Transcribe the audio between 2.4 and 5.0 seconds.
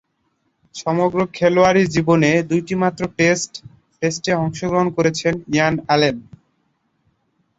দুইটিমাত্র টেস্টে অংশগ্রহণ